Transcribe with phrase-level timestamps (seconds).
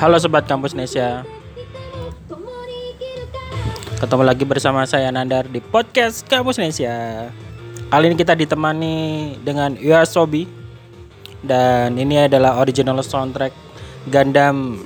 [0.00, 1.28] Halo Sobat Kampus Nesia
[4.00, 7.28] Ketemu lagi bersama saya Nandar di podcast Kampus Nesia
[7.92, 8.96] Kali ini kita ditemani
[9.44, 9.76] dengan
[10.08, 10.48] Sobi.
[11.44, 13.52] Dan ini adalah original soundtrack
[14.08, 14.80] Gundam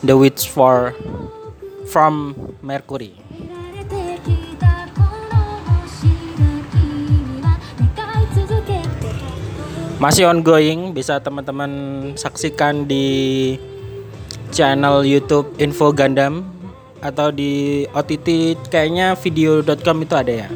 [0.00, 2.32] The Witch 4 From
[2.64, 3.12] Mercury
[10.04, 11.72] masih ongoing bisa teman-teman
[12.12, 13.56] saksikan di
[14.52, 16.44] channel YouTube Info Gundam
[17.00, 20.48] atau di OTT kayaknya video.com itu ada ya.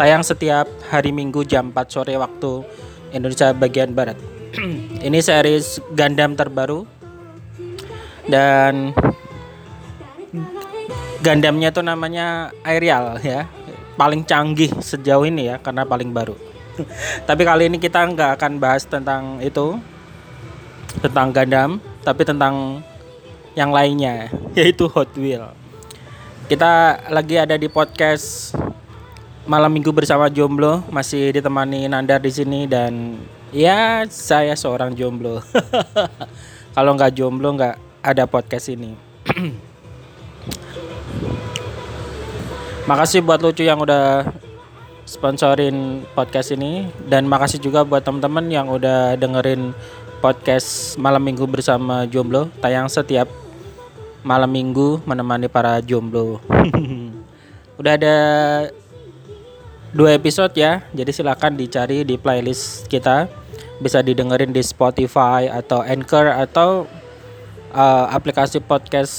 [0.00, 2.64] Tayang setiap hari Minggu jam 4 sore waktu
[3.12, 4.16] Indonesia bagian barat.
[5.04, 6.88] Ini series Gundam terbaru.
[8.24, 8.96] Dan
[11.20, 13.44] Gundamnya tuh namanya Aerial ya.
[14.00, 16.49] Paling canggih sejauh ini ya karena paling baru
[17.28, 19.78] tapi kali ini kita nggak akan bahas tentang itu
[20.98, 22.82] tentang Gundam tapi tentang
[23.54, 25.50] yang lainnya yaitu Hot Wheel.
[26.50, 28.58] Kita lagi ada di podcast
[29.46, 33.22] malam minggu bersama jomblo masih ditemani Nandar di sini dan
[33.54, 35.38] ya saya seorang jomblo.
[36.76, 38.98] Kalau nggak jomblo nggak ada podcast ini.
[42.90, 44.26] Makasih buat lucu yang udah
[45.10, 46.86] sponsorin podcast ini.
[47.10, 49.74] Dan makasih juga buat teman-teman yang udah dengerin
[50.22, 52.46] podcast malam minggu bersama jomblo.
[52.62, 53.26] Tayang setiap
[54.22, 56.38] malam minggu menemani para jomblo.
[57.80, 58.16] Udah ada
[59.90, 63.26] dua episode ya jadi silahkan dicari di playlist kita.
[63.80, 66.84] Bisa didengerin di Spotify atau Anchor atau
[67.72, 69.16] uh, aplikasi podcast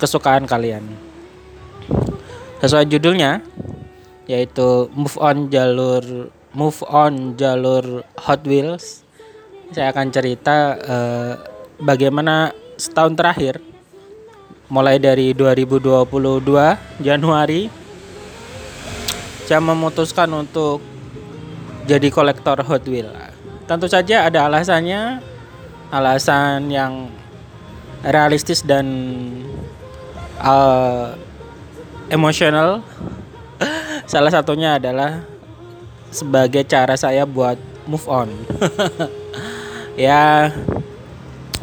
[0.00, 0.80] kesukaan kalian.
[2.64, 3.44] Sesuai judulnya
[4.26, 9.06] yaitu move on jalur move on jalur Hot Wheels.
[9.74, 11.32] Saya akan cerita uh,
[11.82, 13.58] bagaimana setahun terakhir
[14.66, 16.42] mulai dari 2022
[17.02, 17.70] Januari
[19.46, 20.82] saya memutuskan untuk
[21.86, 23.14] jadi kolektor Hot Wheels.
[23.70, 25.22] Tentu saja ada alasannya,
[25.94, 27.10] alasan yang
[28.02, 28.86] realistis dan
[30.42, 31.14] uh,
[32.10, 32.82] emosional
[34.12, 35.24] Salah satunya adalah
[36.12, 37.58] sebagai cara saya buat
[37.88, 38.28] move on.
[40.06, 40.52] ya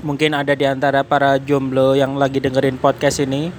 [0.04, 3.54] mungkin ada di antara para jomblo yang lagi dengerin podcast ini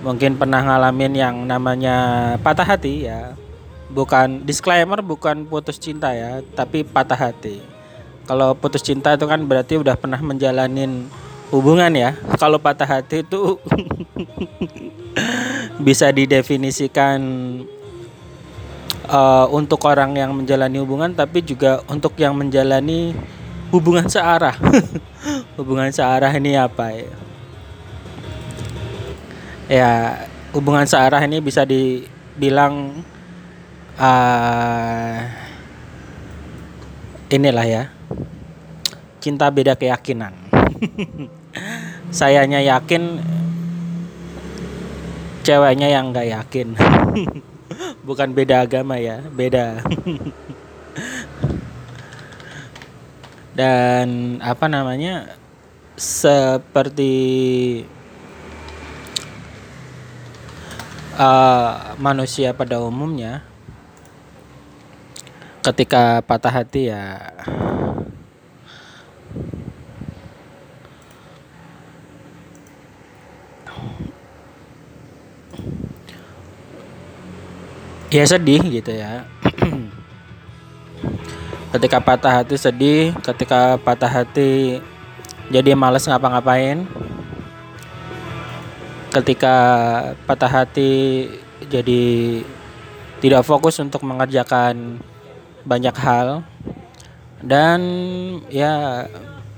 [0.00, 1.96] mungkin pernah ngalamin yang namanya
[2.40, 3.34] patah hati ya.
[3.90, 7.58] Bukan disclaimer bukan putus cinta ya, tapi patah hati.
[8.22, 11.10] Kalau putus cinta itu kan berarti udah pernah menjalanin
[11.50, 12.14] hubungan ya.
[12.38, 13.58] Kalau patah hati itu
[15.80, 17.20] bisa didefinisikan
[19.08, 23.16] uh, untuk orang yang menjalani hubungan tapi juga untuk yang menjalani
[23.70, 24.54] hubungan searah.
[25.60, 27.12] Hubungan searah ini apa ya?
[29.70, 29.90] Ya
[30.50, 33.04] hubungan searah ini bisa dibilang
[34.00, 35.20] uh,
[37.30, 37.82] inilah ya
[39.20, 40.32] cinta beda keyakinan.
[42.18, 43.22] Sayanya yakin
[45.42, 46.76] ceweknya yang nggak yakin.
[48.06, 49.80] Bukan beda agama ya beda.
[53.58, 55.36] Dan apa namanya
[56.00, 57.12] seperti
[61.20, 63.44] uh, manusia pada umumnya
[65.60, 67.36] ketika patah hati ya
[78.10, 79.22] ya sedih gitu ya.
[81.72, 84.82] Ketika patah hati sedih ketika patah hati
[85.54, 86.82] jadi males ngapa-ngapain.
[89.14, 89.54] Ketika
[90.26, 91.26] patah hati
[91.70, 92.02] jadi
[93.22, 94.98] tidak fokus untuk mengerjakan
[95.62, 96.42] banyak hal.
[97.40, 97.80] Dan
[98.50, 99.06] ya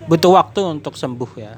[0.04, 1.56] butuh waktu untuk sembuh ya.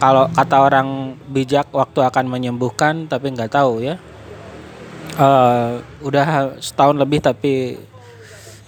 [0.00, 4.00] Kalau kata orang bijak waktu akan menyembuhkan tapi nggak tahu ya
[5.16, 7.76] uh, udah setahun lebih tapi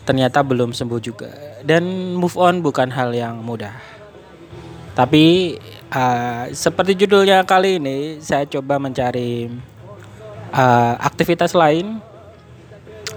[0.04, 1.30] ternyata belum sembuh juga.
[1.64, 3.72] Dan move on bukan hal yang mudah.
[4.94, 5.56] Tapi
[5.90, 9.50] uh, seperti judulnya kali ini saya coba mencari
[10.54, 11.98] uh, aktivitas lain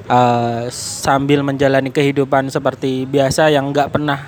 [0.09, 4.19] uh, sambil menjalani kehidupan seperti biasa yang nggak pernah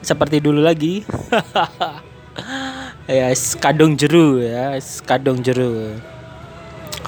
[0.00, 1.02] seperti dulu lagi.
[3.08, 4.76] Ya kadung jeru ya
[5.08, 5.96] kadung jeru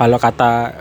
[0.01, 0.73] kalau kata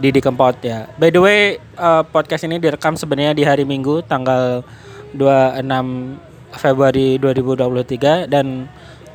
[0.00, 0.88] Didi Kempot ya.
[0.96, 4.64] By the way, uh, podcast ini direkam sebenarnya di hari Minggu tanggal
[5.12, 8.64] 26 Februari 2023 dan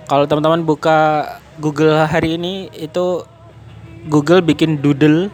[0.06, 1.26] kalau teman-teman buka
[1.58, 3.26] Google hari ini itu
[4.06, 5.34] Google bikin doodle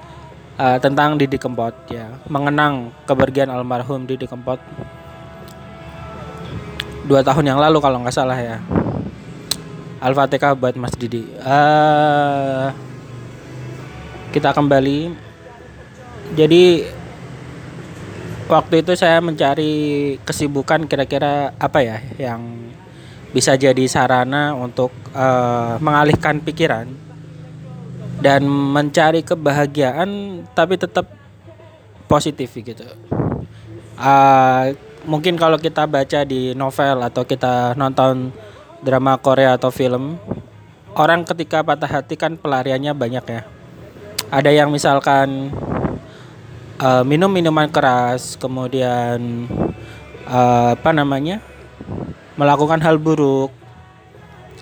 [0.56, 4.64] uh, tentang Didi Kempot ya, mengenang kepergian almarhum Didi Kempot
[7.12, 8.64] dua tahun yang lalu kalau nggak salah ya.
[10.00, 11.28] Al-Fatihah buat Mas Didi.
[11.44, 12.72] Uh,
[14.32, 15.12] kita kembali.
[16.34, 16.88] Jadi
[18.48, 22.72] waktu itu saya mencari kesibukan kira-kira apa ya yang
[23.32, 26.88] bisa jadi sarana untuk uh, mengalihkan pikiran
[28.20, 31.08] dan mencari kebahagiaan tapi tetap
[32.08, 32.84] positif gitu.
[33.96, 34.76] Uh,
[35.08, 38.32] mungkin kalau kita baca di novel atau kita nonton
[38.82, 40.18] drama Korea atau film
[40.98, 43.42] orang ketika patah hati kan pelariannya banyak ya
[44.32, 45.52] ada yang misalkan
[46.80, 49.46] uh, minum minuman keras kemudian
[50.26, 51.44] uh, apa namanya
[52.40, 53.52] melakukan hal buruk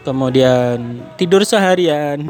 [0.02, 2.26] kemudian tidur seharian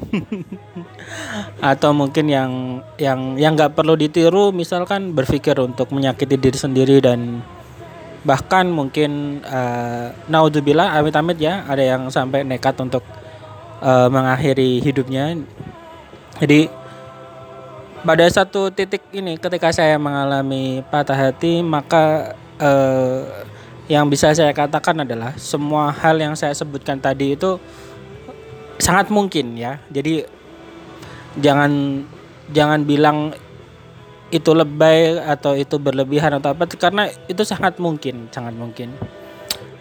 [1.72, 2.52] atau mungkin yang
[3.00, 7.40] yang yang nggak perlu ditiru misalkan berpikir untuk menyakiti diri sendiri dan
[8.28, 13.06] bahkan mungkin uh, naudzubillah amit-amit ya ada yang sampai nekat untuk
[13.80, 15.40] uh, mengakhiri hidupnya.
[16.40, 16.72] Jadi
[18.04, 23.28] pada satu titik ini ketika saya mengalami patah hati maka uh,
[23.90, 27.58] yang bisa saya katakan adalah semua hal yang saya sebutkan tadi itu
[28.78, 29.82] sangat mungkin ya.
[29.90, 30.24] Jadi
[31.42, 32.06] jangan
[32.54, 33.34] jangan bilang
[34.30, 38.94] itu lebay atau itu berlebihan atau apa karena itu sangat mungkin sangat mungkin.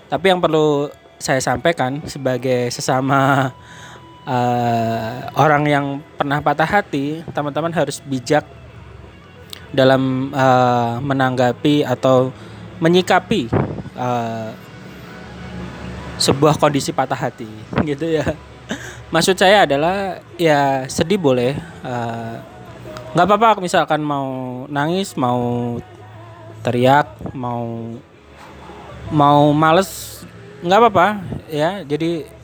[0.08, 0.88] Tapi yang perlu
[1.20, 3.52] saya sampaikan sebagai sesama
[4.28, 5.86] uh, orang yang
[6.20, 8.44] pernah patah hati teman-teman harus bijak
[9.72, 12.32] dalam uh, menanggapi atau
[12.78, 13.48] menyikapi
[13.96, 14.52] uh,
[16.20, 17.48] sebuah kondisi patah hati
[17.88, 18.36] gitu ya.
[19.08, 22.36] Maksud saya adalah ya sedih boleh uh,
[23.16, 24.28] nggak apa-apa misalkan mau
[24.69, 25.80] nangis mau
[26.60, 27.96] teriak mau
[29.08, 30.20] mau males
[30.60, 31.06] nggak apa-apa
[31.48, 31.80] ya.
[31.88, 32.38] Jadi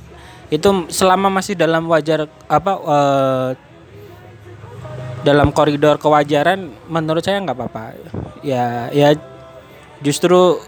[0.53, 3.49] itu selama masih dalam wajar apa uh,
[5.25, 7.97] dalam koridor kewajaran menurut saya nggak apa-apa.
[8.45, 9.17] Ya ya
[10.05, 10.61] justru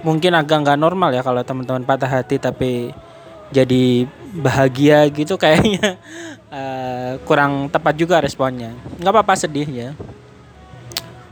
[0.00, 2.94] mungkin agak nggak normal ya kalau teman-teman patah hati tapi
[3.52, 6.00] jadi bahagia gitu kayaknya.
[6.48, 8.72] Uh, kurang tepat juga responnya.
[8.96, 9.90] Nggak apa-apa sedih ya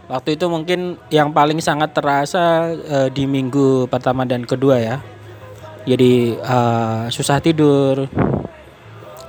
[0.06, 4.96] waktu itu mungkin yang paling sangat terasa uh, di minggu pertama dan kedua ya
[5.86, 8.10] jadi uh, susah tidur.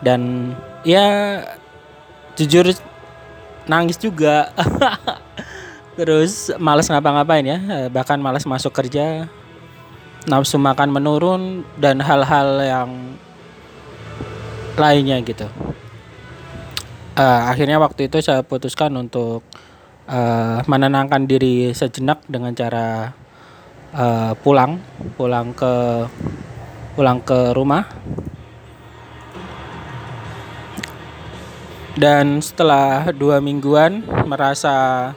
[0.01, 0.51] Dan
[0.81, 1.39] ya
[2.33, 2.73] jujur
[3.69, 4.51] nangis juga.
[5.97, 7.57] Terus males ngapa-ngapain ya.
[7.93, 9.29] Bahkan males masuk kerja.
[10.27, 12.89] Nafsu makan menurun dan hal-hal yang
[14.75, 15.47] lainnya gitu.
[17.17, 19.41] Uh, akhirnya waktu itu saya putuskan untuk
[20.05, 23.15] uh, menenangkan diri sejenak dengan cara
[23.93, 24.81] uh, pulang,
[25.15, 25.73] pulang ke
[26.97, 27.85] pulang ke rumah.
[31.97, 35.11] Dan setelah dua mingguan merasa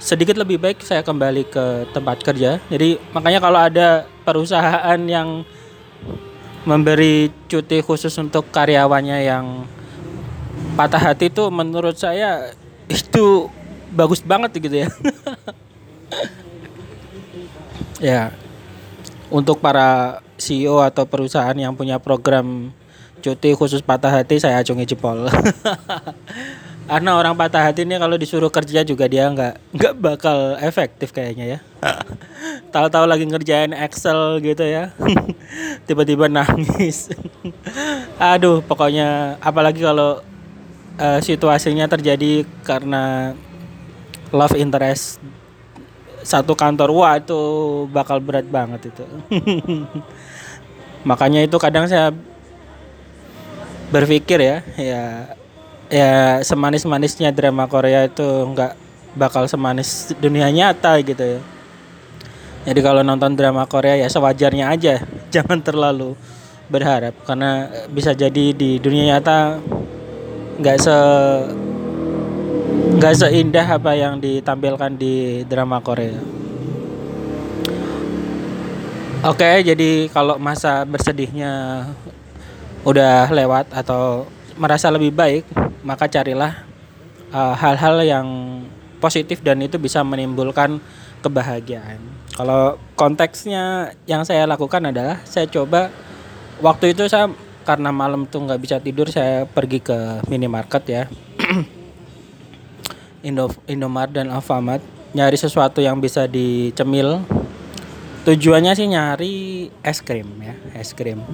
[0.00, 2.60] sedikit lebih baik saya kembali ke tempat kerja.
[2.72, 3.88] Jadi makanya kalau ada
[4.24, 5.44] perusahaan yang
[6.66, 9.68] memberi cuti khusus untuk karyawannya yang
[10.74, 12.52] patah hati itu menurut saya
[12.88, 13.48] itu
[13.92, 14.88] bagus banget gitu ya.
[18.02, 18.32] ya.
[19.26, 22.70] Untuk para CEO atau perusahaan yang punya program
[23.24, 25.26] cuti khusus patah hati saya acungi jempol.
[26.86, 31.58] karena orang patah hati ini kalau disuruh kerja juga dia nggak nggak bakal efektif kayaknya
[31.58, 31.60] ya
[32.74, 34.94] tahu-tahu lagi ngerjain Excel gitu ya
[35.90, 37.10] tiba-tiba nangis
[38.22, 40.22] aduh pokoknya apalagi kalau
[41.02, 43.34] uh, situasinya terjadi karena
[44.30, 45.18] love interest
[46.26, 47.38] satu kantor wah itu
[47.94, 49.04] bakal berat banget itu
[51.08, 52.10] makanya itu kadang saya
[53.94, 55.02] berpikir ya ya
[55.86, 61.40] ya semanis-manisnya drama Korea itu nggak bakal semanis dunia nyata gitu ya.
[62.66, 65.00] Jadi kalau nonton drama Korea ya sewajarnya aja,
[65.34, 66.18] jangan terlalu
[66.66, 69.62] berharap karena bisa jadi di dunia nyata
[70.58, 70.96] nggak se
[72.96, 76.16] nggak seindah apa yang ditampilkan di drama Korea.
[79.20, 81.84] Oke, jadi kalau masa bersedihnya
[82.88, 84.24] udah lewat atau
[84.56, 85.44] merasa lebih baik,
[85.84, 86.64] maka carilah
[87.36, 88.26] uh, hal-hal yang
[88.96, 90.80] positif dan itu bisa menimbulkan
[91.20, 92.00] kebahagiaan.
[92.32, 95.92] Kalau konteksnya yang saya lakukan adalah saya coba
[96.64, 97.28] waktu itu saya
[97.68, 101.02] karena malam tuh nggak bisa tidur saya pergi ke minimarket ya
[103.26, 104.78] Indo Indomart dan Alfamart
[105.10, 107.26] nyari sesuatu yang bisa dicemil.
[108.22, 109.34] Tujuannya sih nyari
[109.82, 111.26] es krim ya es krim.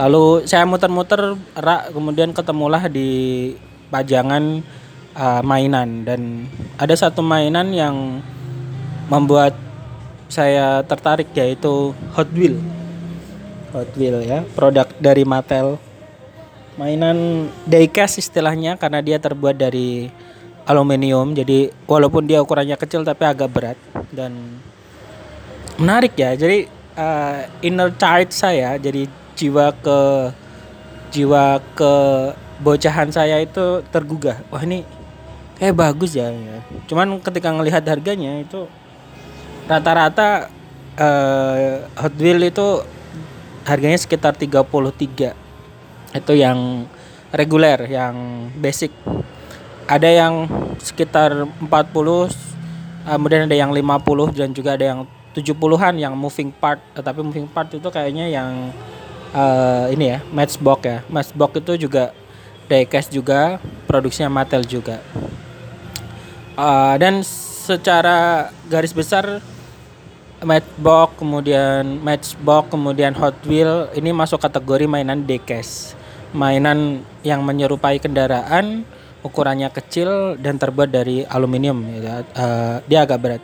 [0.00, 3.52] Lalu saya muter-muter rak kemudian ketemulah di
[3.92, 4.64] pajangan
[5.14, 6.02] uh, mainan.
[6.02, 8.24] Dan ada satu mainan yang
[9.12, 9.54] membuat
[10.32, 12.56] saya tertarik yaitu Hot Wheel.
[13.76, 15.76] Hot Wheel ya, produk dari Mattel.
[16.74, 20.10] Mainan diecast istilahnya karena dia terbuat dari
[20.64, 21.32] aluminium.
[21.36, 23.78] Jadi walaupun dia ukurannya kecil tapi agak berat
[24.12, 24.60] dan
[25.80, 26.36] menarik ya.
[26.36, 30.00] Jadi uh, inner child saya, jadi jiwa ke
[31.14, 31.92] jiwa ke
[32.60, 34.40] bocahan saya itu tergugah.
[34.50, 34.82] Wah ini
[35.60, 36.32] kayak bagus ya.
[36.90, 38.66] Cuman ketika ngelihat harganya itu
[39.64, 40.50] rata-rata
[40.98, 42.84] uh, Hot Wheel itu
[43.64, 45.32] harganya sekitar 33
[46.14, 46.86] itu yang
[47.34, 48.92] reguler yang basic
[49.84, 50.48] ada yang
[50.80, 51.68] sekitar 40
[53.04, 55.00] kemudian ada yang 50 dan juga ada yang
[55.36, 56.80] 70-an yang moving part.
[56.94, 58.72] Tetapi moving part itu kayaknya yang
[59.34, 60.98] uh, ini ya matchbox ya.
[61.10, 62.14] Matchbox itu juga
[62.70, 65.04] diecast juga produksinya Mattel juga.
[66.54, 67.20] Uh, dan
[67.66, 69.42] secara garis besar
[70.44, 75.96] Matchbox, kemudian Matchbox, kemudian Hot Wheel ini masuk kategori mainan diecast.
[76.34, 78.84] Mainan yang menyerupai kendaraan,
[79.24, 82.22] ukurannya kecil dan terbuat dari aluminium ya.
[82.36, 83.42] Uh, dia agak berat.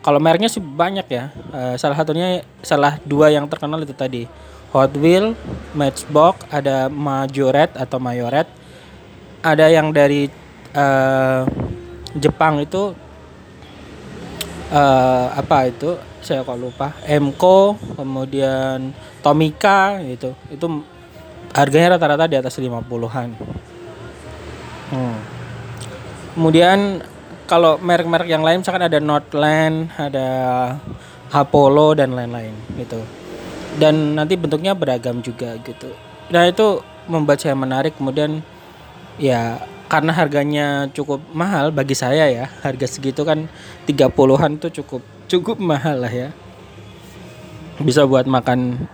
[0.00, 1.28] Kalau mereknya sih banyak ya.
[1.52, 4.24] Uh, salah satunya salah dua yang terkenal itu tadi.
[4.72, 5.32] Hot Wheel,
[5.72, 8.48] Matchbox, ada Majoret atau Mayoret.
[9.44, 10.28] Ada yang dari
[10.72, 11.44] uh,
[12.16, 12.96] Jepang itu
[14.72, 18.92] uh, apa itu saya kok lupa Emco kemudian
[19.24, 20.66] Tomika gitu itu
[21.54, 23.28] harganya rata-rata di atas 50-an
[24.92, 25.17] hmm.
[26.38, 27.02] Kemudian
[27.50, 30.28] kalau merek-merek yang lain misalkan ada Northland ada
[31.34, 33.02] Apollo dan lain-lain gitu.
[33.78, 35.90] Dan nanti bentuknya beragam juga gitu.
[36.30, 36.78] Nah itu
[37.10, 37.98] membuat saya menarik.
[37.98, 38.40] Kemudian
[39.18, 39.58] ya
[39.90, 43.48] karena harganya cukup mahal bagi saya ya harga segitu kan
[43.88, 46.28] 30-an tuh cukup cukup mahal lah ya.
[47.82, 48.88] Bisa buat makan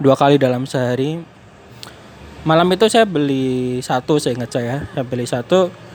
[0.00, 1.20] dua kali dalam sehari.
[2.40, 4.74] Malam itu saya beli satu saya ingat saya.
[4.96, 5.89] Saya beli satu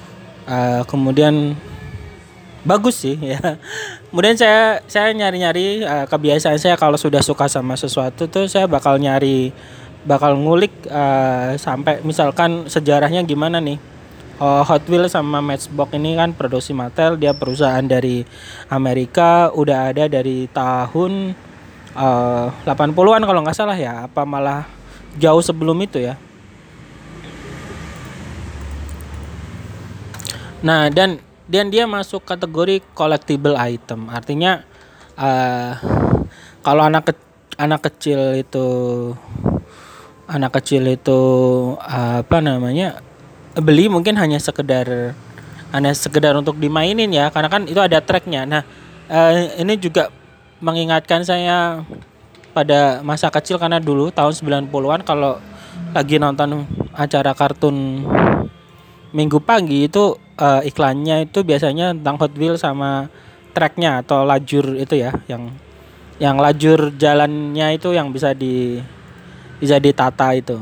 [0.50, 1.54] uh, kemudian
[2.66, 3.62] bagus sih ya.
[4.10, 8.66] Kemudian saya saya nyari nyari uh, kebiasaan saya kalau sudah suka sama sesuatu tuh saya
[8.66, 9.54] bakal nyari
[10.06, 13.78] bakal ngulik uh, sampai misalkan sejarahnya gimana nih.
[14.36, 18.28] Uh, Hot Wheels sama Matchbox ini kan produksi Mattel dia perusahaan dari
[18.68, 21.32] Amerika udah ada dari tahun
[21.96, 24.68] uh, 80-an kalau nggak salah ya apa malah
[25.16, 26.20] jauh sebelum itu ya
[30.65, 34.10] Nah dan dan dia masuk kategori collectible item.
[34.10, 34.65] Artinya
[35.13, 35.77] uh,
[36.65, 37.13] kalau anak ke,
[37.62, 38.65] anak kecil itu
[40.25, 41.19] anak kecil itu
[41.77, 42.98] uh, apa namanya
[43.62, 45.13] beli mungkin hanya sekedar
[45.69, 48.50] hanya sekedar untuk dimainin ya karena kan itu ada tracknya.
[48.50, 48.65] Nah
[49.05, 50.10] uh, ini juga
[50.65, 51.86] mengingatkan saya
[52.57, 55.38] pada masa kecil karena dulu tahun 90-an kalau
[55.93, 58.01] lagi nonton acara kartun
[59.12, 63.08] minggu pagi itu uh, iklannya itu biasanya tentang Hot Wheels sama
[63.56, 65.51] tracknya atau lajur itu ya yang
[66.20, 68.80] yang lajur jalannya itu yang bisa di
[69.60, 70.60] bisa ditata itu.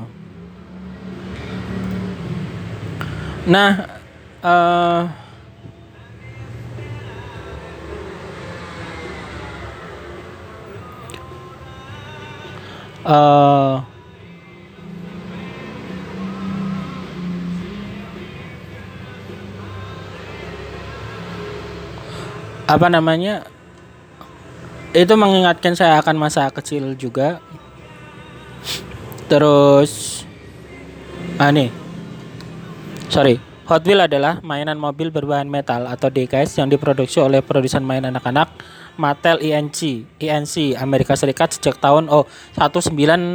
[3.44, 4.00] Nah,
[4.40, 5.02] uh,
[13.04, 13.63] uh,
[22.74, 23.46] apa namanya?
[24.94, 27.42] Itu mengingatkan saya akan masa kecil juga.
[29.30, 30.26] Terus
[31.38, 31.70] ah nih.
[33.10, 33.38] Sorry.
[33.64, 38.52] Hot Wheels adalah mainan mobil berbahan metal atau diecast yang diproduksi oleh produsen mainan anak-anak
[38.96, 43.34] Mattel INC, INC Amerika Serikat sejak tahun oh 1968.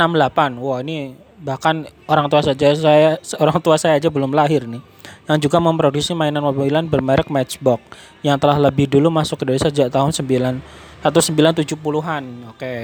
[0.63, 4.83] Wah, ini bahkan orang tua saja saya orang tua saya aja belum lahir nih.
[5.29, 7.81] Yang juga memproduksi mainan mobilan bermerek Matchbox
[8.25, 12.25] yang telah lebih dulu masuk ke Indonesia sejak tahun 9 1970-an.
[12.55, 12.75] Oke.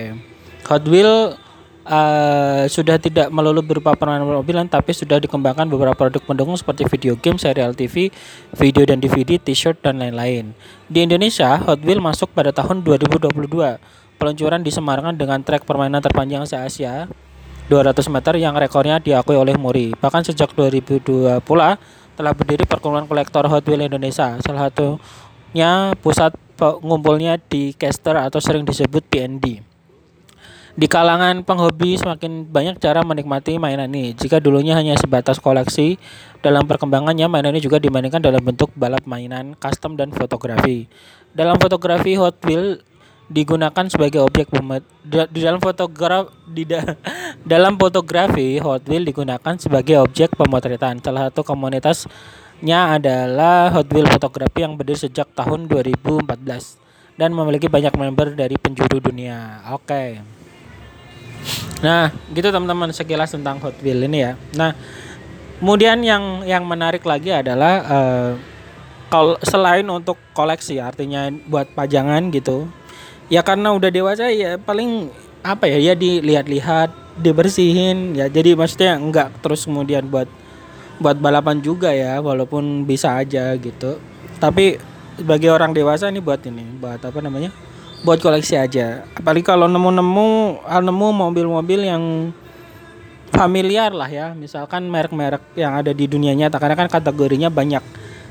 [0.65, 1.44] Hot Wheels
[1.85, 7.15] uh, sudah tidak melulu berupa permainan mobilan tapi sudah dikembangkan beberapa produk pendukung seperti video
[7.17, 8.09] game, serial TV,
[8.57, 10.57] video dan DVD, t-shirt dan lain-lain.
[10.89, 13.31] Di Indonesia, Hot Wheels masuk pada tahun 2022.
[14.15, 17.11] Peluncuran disemarkan dengan trek permainan terpanjang se-Asia
[17.69, 19.93] 200 meter yang rekornya diakui oleh Muri.
[19.97, 21.81] Bahkan sejak 2002 pula
[22.15, 24.39] telah berdiri perkumpulan kolektor Hot Wheels Indonesia.
[24.41, 29.74] Salah satunya pusat ngumpulnya di Caster atau sering disebut PND.
[30.75, 34.11] Di kalangan penghobi semakin banyak cara menikmati mainan ini.
[34.11, 36.03] Jika dulunya hanya sebatas koleksi,
[36.43, 40.91] dalam perkembangannya mainan ini juga dimainkan dalam bentuk balap mainan, custom dan fotografi.
[41.31, 42.83] Dalam fotografi Hot Wheels
[43.31, 44.51] digunakan sebagai objek
[45.31, 46.83] di dalam fotograf di da,
[47.55, 50.99] dalam fotografi Hot Wheels digunakan sebagai objek pemotretan.
[50.99, 52.11] Salah satu komunitas
[52.67, 56.35] nya adalah Hot Wheels Fotografi yang berdiri sejak tahun 2014
[57.15, 59.63] dan memiliki banyak member dari penjuru dunia.
[59.71, 59.87] Oke.
[60.19, 60.44] Okay.
[61.85, 64.33] Nah, gitu teman-teman sekilas tentang Hot Wheels ini ya.
[64.57, 64.73] Nah,
[65.61, 68.31] kemudian yang yang menarik lagi adalah uh,
[69.45, 72.67] selain untuk koleksi artinya buat pajangan gitu.
[73.29, 75.09] Ya karena udah dewasa ya paling
[75.45, 78.29] apa ya ya dilihat-lihat, dibersihin ya.
[78.33, 80.29] Jadi maksudnya enggak terus kemudian buat
[80.99, 83.99] buat balapan juga ya walaupun bisa aja gitu
[84.39, 84.79] tapi
[85.19, 87.51] bagi orang dewasa ini buat ini buat apa namanya
[88.05, 89.09] buat koleksi aja.
[89.17, 92.05] Apalagi kalau nemu-nemu nemu mobil-mobil yang
[93.33, 94.27] familiar lah ya.
[94.37, 96.61] Misalkan merek-merek yang ada di dunia nyata.
[96.61, 97.83] Karena kan kategorinya banyak.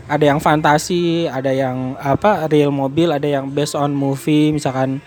[0.04, 4.54] Ada yang fantasi ada yang apa real mobil ada yang based on movie.
[4.54, 5.02] Misalkan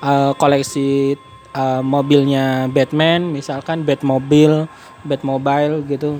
[0.00, 1.20] uh, koleksi
[1.52, 3.28] uh, mobilnya Batman.
[3.28, 4.64] Misalkan Batmobile
[5.04, 6.16] Batmobile gitu.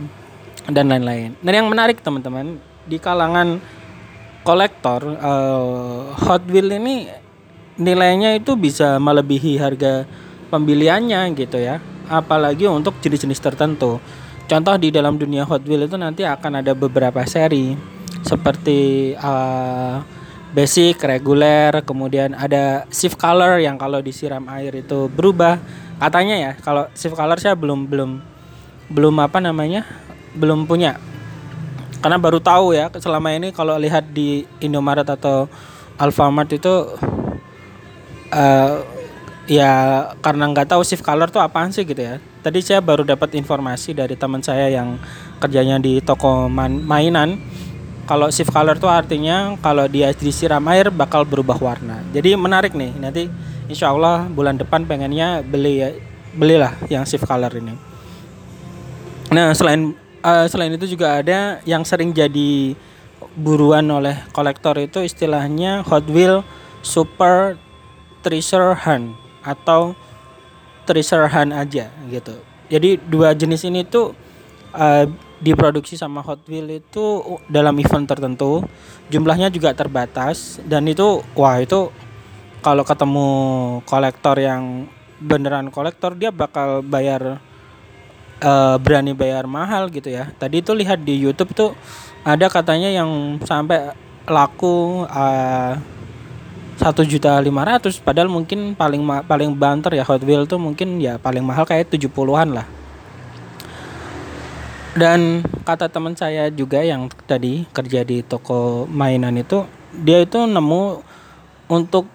[0.68, 1.32] Dan lain-lain.
[1.40, 3.58] Dan yang menarik teman-teman di kalangan
[4.44, 7.25] kolektor uh, Hot Wheels ini
[7.76, 10.04] nilainya itu bisa melebihi harga
[10.52, 11.80] pembeliannya gitu ya.
[12.06, 13.98] Apalagi untuk jenis-jenis tertentu.
[14.46, 17.74] Contoh di dalam dunia Hot Wheels itu nanti akan ada beberapa seri
[18.22, 19.98] seperti uh,
[20.54, 25.58] basic, reguler, kemudian ada shift color yang kalau disiram air itu berubah.
[25.98, 28.10] Katanya ya, kalau shift color saya belum belum
[28.86, 29.82] belum apa namanya
[30.38, 30.94] belum punya
[32.06, 35.50] karena baru tahu ya selama ini kalau lihat di Indomaret atau
[35.98, 36.94] Alfamart itu
[38.32, 38.82] uh,
[39.46, 39.72] ya
[40.18, 42.18] karena nggak tahu shift color tuh apaan sih gitu ya.
[42.42, 44.98] Tadi saya baru dapat informasi dari teman saya yang
[45.42, 47.38] kerjanya di toko mainan.
[48.06, 52.06] Kalau shift color tuh artinya kalau dia disiram air bakal berubah warna.
[52.14, 53.26] Jadi menarik nih nanti
[53.66, 55.90] insya Allah bulan depan pengennya beli ya
[56.38, 57.74] belilah yang shift color ini.
[59.34, 59.90] Nah selain
[60.22, 62.78] uh, selain itu juga ada yang sering jadi
[63.34, 66.46] buruan oleh kolektor itu istilahnya Hot Wheel
[66.86, 67.58] Super
[68.26, 69.14] Treasure Hunt
[69.46, 69.94] atau
[70.82, 72.34] Treasure Hunt aja gitu.
[72.66, 74.10] Jadi dua jenis ini tuh
[74.74, 75.06] uh,
[75.38, 78.66] diproduksi sama Hot Wheel itu dalam event tertentu,
[79.06, 81.94] jumlahnya juga terbatas dan itu wah itu
[82.66, 83.28] kalau ketemu
[83.86, 84.90] kolektor yang
[85.22, 87.38] beneran kolektor dia bakal bayar
[88.42, 90.34] uh, berani bayar mahal gitu ya.
[90.34, 91.78] Tadi itu lihat di YouTube tuh
[92.26, 93.94] ada katanya yang sampai
[94.26, 95.78] laku eh,
[96.76, 101.16] satu juta lima ratus padahal mungkin paling paling banter ya Hot Wheels tuh mungkin ya
[101.16, 102.68] paling mahal kayak tujuh puluhan lah.
[104.96, 111.04] Dan kata teman saya juga yang tadi kerja di toko mainan itu dia itu nemu
[111.68, 112.08] untuk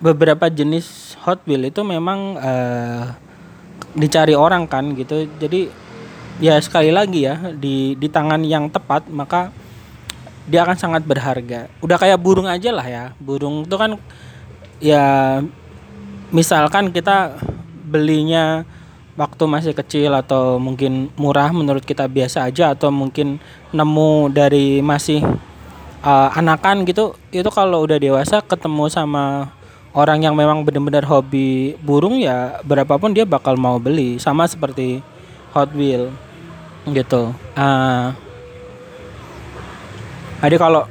[0.00, 3.12] beberapa jenis Hot Wheels itu memang uh,
[3.96, 5.28] dicari orang kan gitu.
[5.36, 5.68] Jadi
[6.40, 9.52] ya sekali lagi ya di di tangan yang tepat maka
[10.48, 11.68] dia akan sangat berharga.
[11.84, 13.04] Udah kayak burung aja lah ya.
[13.20, 14.00] Burung itu kan
[14.80, 15.38] ya
[16.32, 17.36] misalkan kita
[17.88, 18.64] belinya
[19.18, 23.42] waktu masih kecil atau mungkin murah menurut kita biasa aja atau mungkin
[23.74, 25.24] nemu dari masih
[26.06, 29.50] uh, anakan gitu itu kalau udah dewasa ketemu sama
[29.96, 34.22] orang yang memang benar-benar hobi burung ya berapapun dia bakal mau beli.
[34.22, 35.02] Sama seperti
[35.56, 36.14] Hot Wheel
[36.86, 37.34] gitu.
[37.58, 38.14] Uh,
[40.38, 40.86] jadi kalau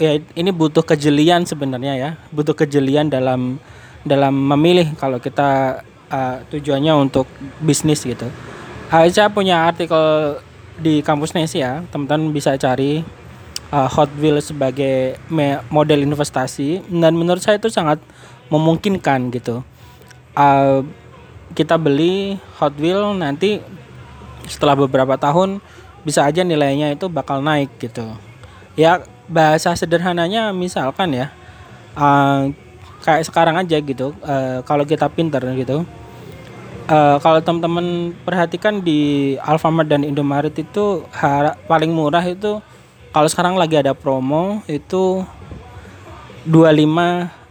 [0.00, 3.60] ya ini butuh kejelian sebenarnya ya, butuh kejelian dalam
[4.02, 7.30] dalam memilih kalau kita uh, tujuannya untuk
[7.62, 8.26] bisnis gitu.
[8.92, 10.36] Saya punya artikel
[10.76, 13.00] di kampus Nesia, teman-teman bisa cari
[13.72, 15.16] uh, Hot Wheels sebagai
[15.72, 18.02] model investasi dan menurut saya itu sangat
[18.52, 19.64] memungkinkan gitu.
[20.36, 20.84] Uh,
[21.56, 23.64] kita beli Hot Wheels nanti
[24.44, 25.64] setelah beberapa tahun
[26.04, 28.12] bisa aja nilainya itu bakal naik gitu.
[28.76, 31.32] Ya bahasa sederhananya misalkan ya
[31.96, 32.52] uh,
[33.00, 35.88] kayak sekarang aja gitu uh, kalau kita pinter gitu
[36.90, 41.06] uh, kalau teman-teman perhatikan di Alfamart dan Indomaret itu
[41.64, 42.60] paling murah itu
[43.12, 45.24] kalau sekarang lagi ada promo itu
[46.44, 47.42] 25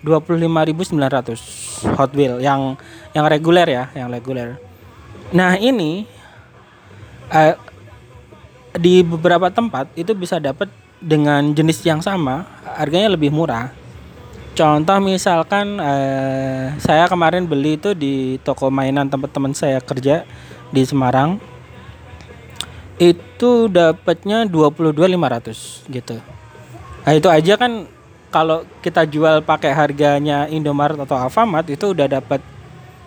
[0.00, 2.80] 25.900 Hot Wheel yang
[3.12, 4.56] yang reguler ya, yang reguler.
[5.36, 6.08] Nah, ini
[8.78, 13.72] di beberapa tempat itu bisa dapat dengan jenis yang sama, harganya lebih murah.
[14.54, 20.28] Contoh misalkan uh, saya kemarin beli itu di toko mainan tempat teman saya kerja
[20.68, 21.40] di Semarang.
[23.00, 26.20] Itu dapatnya 22.500 gitu.
[27.00, 27.88] Nah, itu aja kan
[28.28, 32.44] kalau kita jual pakai harganya Indomaret atau Alfamart itu udah dapat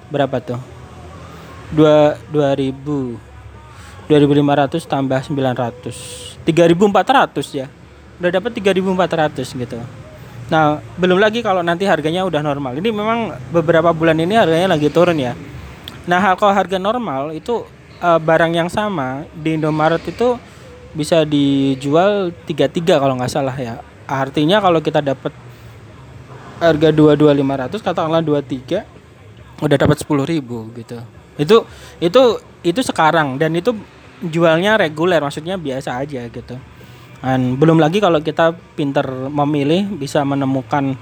[0.10, 0.58] berapa tuh?
[1.69, 2.58] Dua dua
[4.04, 5.98] ribu dua ribu lima ratus tambah sembilan ratus.
[6.44, 7.72] tiga ribu empat ratus ya.
[8.20, 9.80] Udah dapat tiga ribu empat ratus gitu.
[10.52, 12.76] Nah belum lagi kalau nanti harganya udah normal.
[12.76, 15.32] Ini memang beberapa bulan ini harganya lagi turun ya.
[16.04, 17.63] Nah kalau harga normal itu
[18.04, 20.36] uh, barang yang sama di Indomaret itu
[20.94, 23.80] bisa dijual tiga tiga kalau nggak salah ya.
[24.04, 25.32] Artinya kalau kita dapat
[26.60, 30.98] harga 22500 katakanlah 23 udah dapat 10.000 gitu.
[31.38, 31.65] Itu
[32.00, 32.22] itu
[32.63, 33.76] itu sekarang dan itu
[34.24, 36.56] jualnya reguler maksudnya biasa aja gitu.
[37.24, 41.00] Dan belum lagi kalau kita pinter memilih bisa menemukan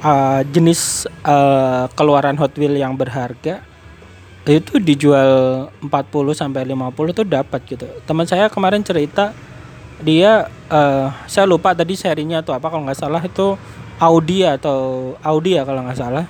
[0.00, 3.60] uh, jenis uh, keluaran Hot Wheel yang berharga
[4.48, 5.92] itu dijual 40
[6.32, 7.84] sampai 50 tuh dapat gitu.
[8.08, 9.36] Teman saya kemarin cerita
[10.00, 13.58] dia uh, saya lupa tadi serinya tuh apa kalau nggak salah itu
[13.98, 16.24] Audi atau Audi ya kalau nggak salah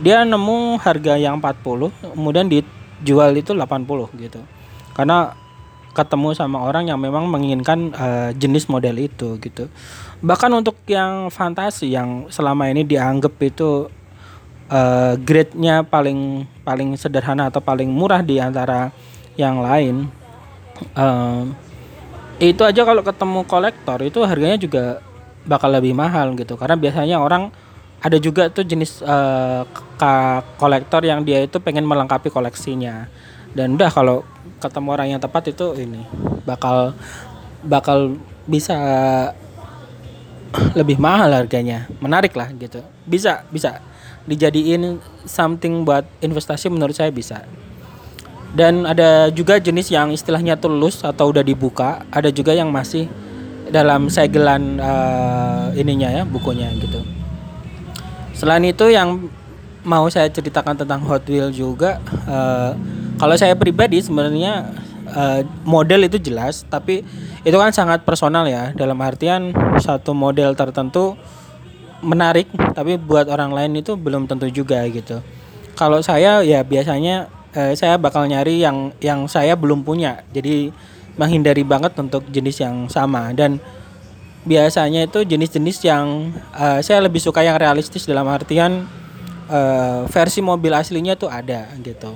[0.00, 3.86] dia nemu harga yang 40 kemudian dijual itu 80
[4.18, 4.40] gitu.
[4.94, 5.34] Karena
[5.94, 9.70] ketemu sama orang yang memang menginginkan uh, jenis model itu gitu.
[10.20, 13.86] Bahkan untuk yang fantasi yang selama ini dianggap itu
[14.68, 18.90] uh, grade-nya paling paling sederhana atau paling murah di antara
[19.38, 20.10] yang lain
[20.98, 21.46] uh,
[22.42, 24.98] itu aja kalau ketemu kolektor itu harganya juga
[25.46, 26.58] bakal lebih mahal gitu.
[26.58, 27.54] Karena biasanya orang
[28.04, 29.64] ada juga tuh jenis uh,
[30.60, 33.08] kolektor yang dia itu pengen melengkapi koleksinya.
[33.56, 34.28] Dan udah kalau
[34.60, 36.04] ketemu orang yang tepat itu ini
[36.44, 36.92] bakal
[37.64, 38.76] bakal bisa
[40.76, 41.88] lebih mahal harganya.
[41.96, 42.84] Menarik lah gitu.
[43.08, 43.80] Bisa bisa.
[44.28, 47.40] Dijadiin something buat investasi menurut saya bisa.
[48.52, 52.04] Dan ada juga jenis yang istilahnya tulus atau udah dibuka.
[52.12, 53.08] Ada juga yang masih
[53.72, 57.23] dalam segelan uh, ininya ya bukunya gitu
[58.34, 59.30] selain itu yang
[59.84, 62.72] mau saya ceritakan tentang Hot Wheel juga uh,
[63.20, 64.74] kalau saya pribadi sebenarnya
[65.14, 67.04] uh, model itu jelas tapi
[67.44, 68.72] itu kan sangat personal ya.
[68.72, 71.14] Dalam artian satu model tertentu
[72.00, 75.20] menarik tapi buat orang lain itu belum tentu juga gitu.
[75.76, 80.24] Kalau saya ya biasanya eh, saya bakal nyari yang yang saya belum punya.
[80.32, 80.72] Jadi
[81.20, 83.30] menghindari banget untuk jenis yang sama.
[83.36, 83.60] Dan
[84.44, 88.84] biasanya itu jenis-jenis yang uh, saya lebih suka yang realistis dalam artian
[89.48, 92.12] uh, versi mobil aslinya tuh ada gitu.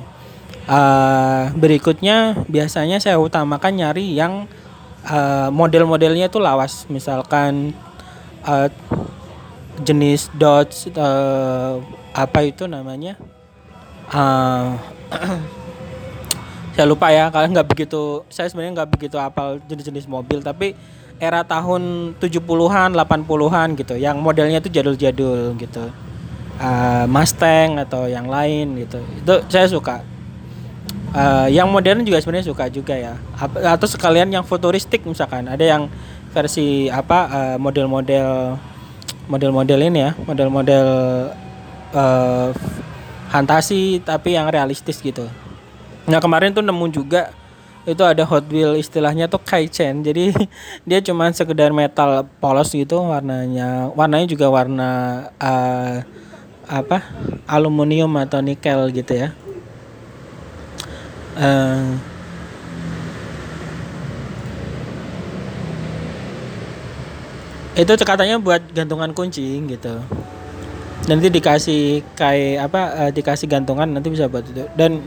[0.68, 4.44] Uh, berikutnya biasanya saya utamakan nyari yang
[5.08, 7.72] uh, model-modelnya itu lawas, misalkan
[8.44, 8.68] uh,
[9.80, 11.80] jenis Dodge uh,
[12.12, 13.16] apa itu namanya?
[14.12, 14.76] Uh,
[16.78, 20.78] saya lupa ya kalian nggak begitu saya sebenarnya nggak begitu apal jenis-jenis mobil tapi
[21.18, 23.94] era tahun 70-an 80-an gitu.
[23.98, 25.85] Yang modelnya itu jadul-jadul gitu.
[26.59, 28.98] Uh, Mustang atau yang lain gitu.
[29.22, 30.02] Itu saya suka.
[31.14, 33.14] Uh, yang modern juga sebenarnya suka juga ya.
[33.66, 35.46] Atau sekalian yang futuristik misalkan.
[35.46, 35.83] Ada yang
[36.31, 38.59] versi apa uh, model-model
[39.26, 40.11] model-model ini ya.
[40.22, 40.88] Model-model
[41.94, 42.50] uh,
[43.28, 45.28] fantasi tapi yang realistis gitu.
[46.09, 47.31] Nah kemarin tuh nemu juga
[47.88, 50.37] itu ada Hot Wheel istilahnya tuh kaizen jadi
[50.88, 54.90] dia cuma sekedar metal polos gitu warnanya warnanya juga warna
[55.40, 56.05] uh,
[56.68, 57.01] apa
[57.48, 59.29] aluminium atau nikel gitu ya.
[61.38, 61.96] Uh,
[67.79, 69.96] itu katanya buat gantungan kunci gitu.
[71.09, 74.68] Nanti dikasih kayak apa uh, dikasih gantungan nanti bisa buat itu.
[74.77, 75.01] Dan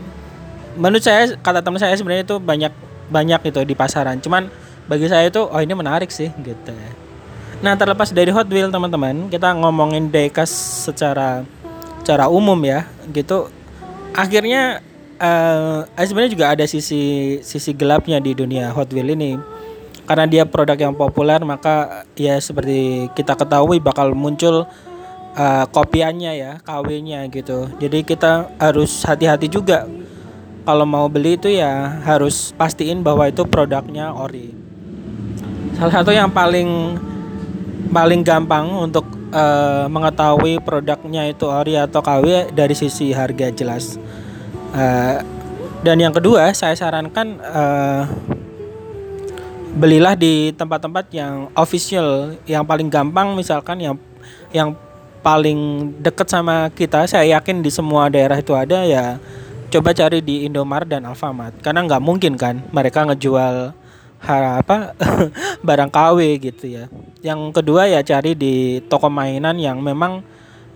[0.76, 2.72] menurut saya kata teman saya sebenarnya itu banyak
[3.12, 4.18] banyak itu di pasaran.
[4.20, 4.48] Cuman
[4.88, 6.72] bagi saya itu oh ini menarik sih gitu.
[7.62, 11.46] Nah terlepas dari Hot Wheel teman-teman kita ngomongin diecast secara
[12.02, 13.52] secara umum ya gitu.
[14.12, 14.82] Akhirnya
[15.22, 19.38] uh, sebenarnya juga ada sisi sisi gelapnya di dunia Hot Wheel ini.
[20.02, 24.66] Karena dia produk yang populer maka ya seperti kita ketahui bakal muncul
[25.38, 27.70] uh, kopiannya ya KW-nya gitu.
[27.78, 29.86] Jadi kita harus hati-hati juga
[30.62, 34.54] kalau mau beli itu ya harus pastiin bahwa itu produknya ori.
[35.74, 36.98] Salah satu yang paling
[37.92, 43.98] paling gampang untuk uh, mengetahui produknya itu ori atau KW dari sisi harga jelas.
[44.72, 45.20] Uh,
[45.82, 48.06] dan yang kedua saya sarankan uh,
[49.74, 53.96] belilah di tempat-tempat yang official yang paling gampang misalkan yang
[54.54, 54.78] yang
[55.26, 57.04] paling deket sama kita.
[57.10, 59.18] Saya yakin di semua daerah itu ada ya
[59.72, 63.72] coba cari di Indomaret dan Alfamart karena nggak mungkin kan mereka ngejual
[64.22, 64.94] apa
[65.66, 66.84] barang KW gitu ya.
[67.24, 70.22] Yang kedua ya cari di toko mainan yang memang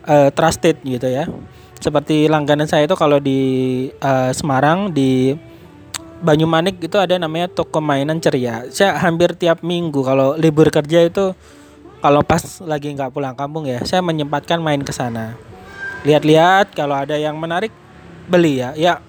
[0.09, 1.31] uh, trusted gitu ya.
[1.79, 3.39] Seperti langganan saya itu kalau di
[4.03, 5.37] uh, Semarang di
[6.17, 8.65] Banyumanik itu ada namanya toko mainan ceria.
[8.73, 11.37] Saya hampir tiap minggu kalau libur kerja itu
[12.01, 15.37] kalau pas lagi nggak pulang kampung ya, saya menyempatkan main ke sana.
[16.09, 17.69] Lihat-lihat kalau ada yang menarik
[18.27, 18.75] beli ya.
[18.77, 19.01] Ya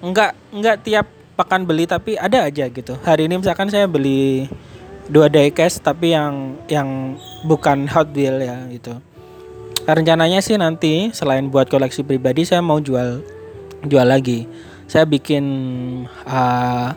[0.00, 2.96] enggak enggak tiap pekan beli tapi ada aja gitu.
[3.04, 4.48] Hari ini misalkan saya beli
[5.06, 8.98] dua diecast tapi yang yang bukan Hot Wheel ya gitu.
[9.86, 13.22] Rencananya sih nanti selain buat koleksi pribadi saya mau jual
[13.86, 14.48] jual lagi.
[14.90, 15.44] Saya bikin
[16.26, 16.88] uh,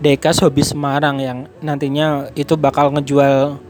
[0.00, 3.60] diecast hobi Semarang yang nantinya itu bakal ngejual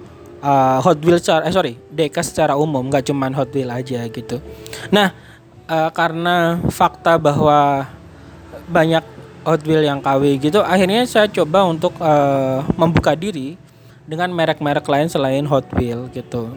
[0.45, 4.39] uh, Hot Wheel secara eh sorry diecast secara umum nggak cuman Hot Wheel aja gitu.
[4.95, 5.30] Nah
[5.71, 7.87] uh, karena fakta bahwa
[8.67, 9.07] banyak
[9.47, 13.57] Hot Wheels yang KW gitu akhirnya saya coba untuk uh, membuka diri
[14.05, 16.51] dengan merek-merek lain selain Hot Wheels gitu.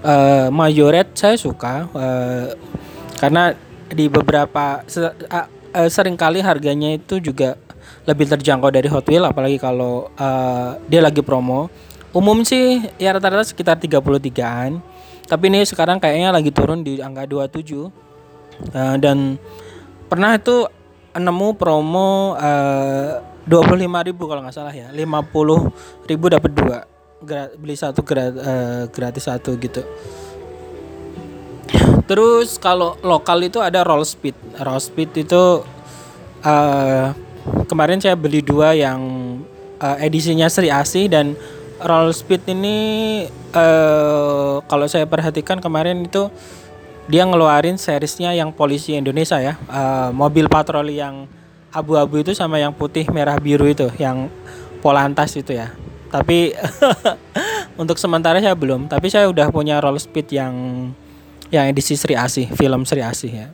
[0.00, 2.46] Uh, Majoret saya suka uh,
[3.18, 3.52] karena
[3.90, 7.58] di beberapa se uh, uh, sering kali harganya itu juga
[8.08, 11.68] lebih terjangkau dari Hot Wheels apalagi kalau uh, dia lagi promo.
[12.08, 14.80] Umum sih ya rata-rata sekitar 33an
[15.28, 18.07] tapi ini sekarang kayaknya lagi turun di angka 27
[18.74, 19.36] uh, dan
[20.08, 20.64] pernah itu
[21.18, 24.86] nemu promo eh, dua puluh lima ribu kalau nggak salah ya.
[24.94, 25.66] lima puluh
[26.06, 26.78] ribu dapat dua.
[27.18, 29.82] Gra beli satu gra uh, gratis satu gitu.
[32.06, 34.38] Terus kalau lokal itu ada roll speed.
[34.62, 35.66] Roll speed itu
[36.46, 37.06] uh,
[37.66, 39.02] kemarin saya beli dua yang
[39.82, 41.34] uh, edisinya Sri Asih dan
[41.82, 42.76] roll speed ini
[43.58, 46.30] uh, kalau saya perhatikan kemarin itu
[47.08, 49.56] dia ngeluarin seriesnya yang polisi Indonesia ya.
[49.66, 51.24] Uh, mobil patroli yang
[51.72, 54.28] abu-abu itu sama yang putih merah biru itu yang
[54.84, 55.72] polantas itu ya.
[56.12, 56.52] Tapi
[57.80, 58.92] untuk sementara saya belum.
[58.92, 60.54] Tapi saya udah punya roll speed yang
[61.48, 63.48] yang edisi Sri Asih film Sri Asih ya.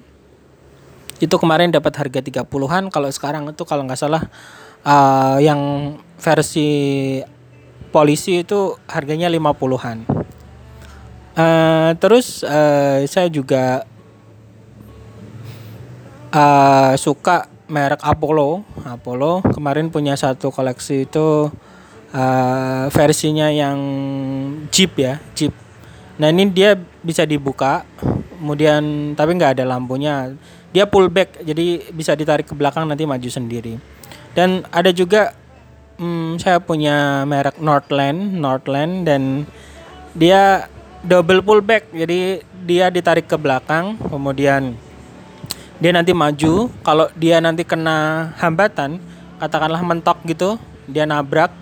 [1.22, 4.26] Itu kemarin dapat harga 30-an kalau sekarang itu kalau nggak salah
[4.82, 7.22] uh, yang versi
[7.94, 10.02] polisi itu harganya 50-an
[11.34, 13.82] Uh, terus uh, saya juga
[16.30, 18.62] uh, suka merek Apollo.
[18.86, 21.50] Apollo kemarin punya satu koleksi itu
[22.14, 23.78] uh, versinya yang
[24.70, 25.50] Jeep ya, Jeep.
[26.22, 27.82] Nah ini dia bisa dibuka,
[28.38, 30.30] kemudian tapi nggak ada lampunya.
[30.74, 33.78] Dia pullback, jadi bisa ditarik ke belakang nanti maju sendiri.
[34.34, 35.34] Dan ada juga
[35.98, 39.46] hmm, saya punya merek Northland, Northland dan
[40.14, 40.70] dia
[41.04, 41.92] double pullback.
[41.92, 44.74] Jadi dia ditarik ke belakang kemudian
[45.78, 46.72] dia nanti maju.
[46.80, 48.98] Kalau dia nanti kena hambatan
[49.38, 50.56] katakanlah mentok gitu
[50.88, 51.52] dia nabrak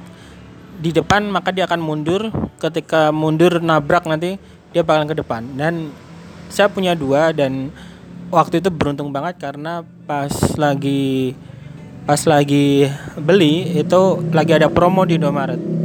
[0.79, 2.31] di depan maka dia akan mundur.
[2.63, 4.39] Ketika mundur nabrak nanti
[4.71, 5.43] dia bakalan ke depan.
[5.59, 5.91] Dan
[6.49, 7.75] saya punya dua dan
[8.31, 11.35] waktu itu beruntung banget karena pas lagi
[12.03, 14.03] pas lagi beli itu
[14.35, 15.82] lagi ada promo di Indomaret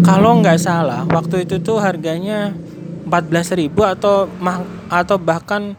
[0.00, 2.56] kalau nggak salah waktu itu tuh harganya
[3.10, 5.74] 14.000 atau mah atau bahkan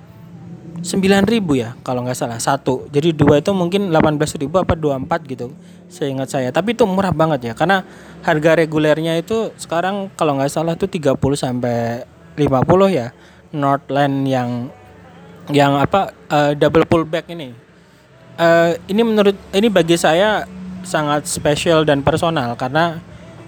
[0.82, 2.90] 9.000 ya kalau nggak salah satu.
[2.90, 5.54] Jadi dua itu mungkin 18.000 apa 24 gitu
[5.88, 6.50] saya ingat saya.
[6.50, 7.86] Tapi itu murah banget ya karena
[8.26, 12.04] harga regulernya itu sekarang kalau nggak salah itu 30 sampai
[12.36, 12.50] 50
[12.90, 13.14] ya
[13.54, 14.50] Northland yang
[15.54, 17.54] yang apa uh, double pullback ini.
[18.42, 20.50] Uh, ini menurut ini bagi saya
[20.82, 22.98] sangat spesial dan personal karena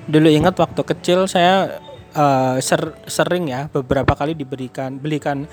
[0.08, 1.80] dulu ingat waktu kecil saya
[2.16, 5.48] uh, ser sering ya beberapa kali diberikan belikan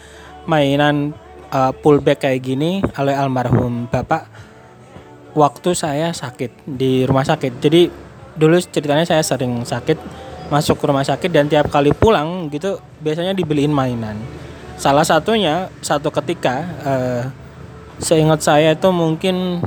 [0.47, 1.15] mainan
[1.53, 4.27] uh, pullback kayak gini oleh almarhum bapak
[5.35, 7.53] waktu saya sakit di rumah sakit.
[7.63, 7.91] Jadi
[8.35, 9.99] dulu ceritanya saya sering sakit
[10.51, 14.19] masuk ke rumah sakit dan tiap kali pulang gitu biasanya dibeliin mainan.
[14.81, 17.23] Salah satunya satu ketika uh,
[18.01, 19.61] seingat saya itu mungkin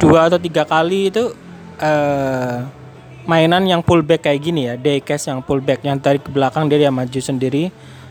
[0.00, 1.30] dua atau tiga kali itu
[1.78, 2.77] uh,
[3.28, 6.92] mainan yang pullback kayak gini ya, diecast yang pullback yang tarik ke belakang dia dia
[6.92, 7.68] maju sendiri.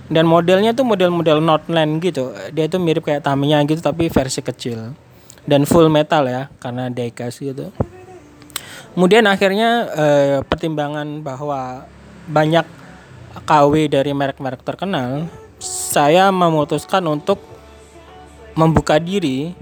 [0.07, 2.31] Dan modelnya tuh model-model Northland gitu.
[2.55, 4.95] Dia itu mirip kayak Tamiya gitu tapi versi kecil.
[5.47, 7.71] dan full metal ya karena diecast gitu.
[8.91, 11.87] Kemudian akhirnya eh, pertimbangan bahwa
[12.27, 12.67] banyak
[13.47, 15.31] KW dari merek-merek terkenal,
[15.63, 17.39] saya memutuskan untuk
[18.57, 19.55] membuka diri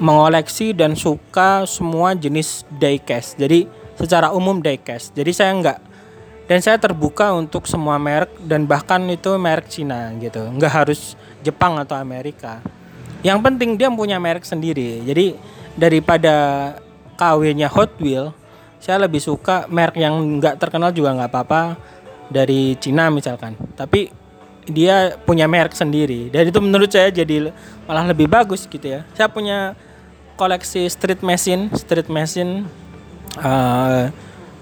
[0.00, 3.38] mengoleksi dan suka semua jenis diecast.
[3.38, 5.14] Jadi secara umum diecast.
[5.14, 5.78] Jadi saya enggak
[6.44, 10.44] dan saya terbuka untuk semua merek dan bahkan itu merek Cina gitu.
[10.44, 12.60] Enggak harus Jepang atau Amerika.
[13.24, 15.00] Yang penting dia punya merek sendiri.
[15.08, 15.32] Jadi
[15.72, 16.34] daripada
[17.16, 18.36] KW-nya Hot Wheel,
[18.76, 21.62] saya lebih suka merek yang enggak terkenal juga nggak apa-apa
[22.28, 23.56] dari Cina misalkan.
[23.72, 24.12] Tapi
[24.64, 27.52] dia punya merek sendiri dan itu menurut saya jadi
[27.88, 29.00] malah lebih bagus gitu ya.
[29.16, 29.72] Saya punya
[30.36, 32.68] koleksi street machine, street machine
[33.40, 34.10] uh,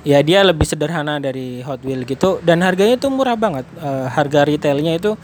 [0.02, 3.66] ya dia lebih sederhana dari Hot Wheel gitu dan harganya itu murah banget.
[3.78, 5.16] Uh, harga retailnya itu